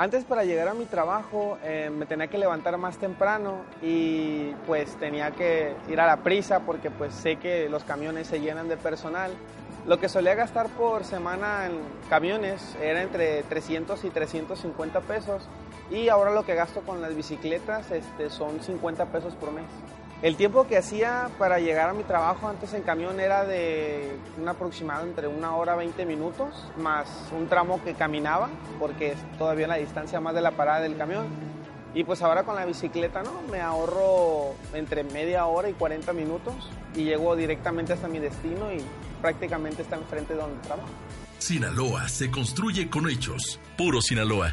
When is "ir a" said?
5.88-6.06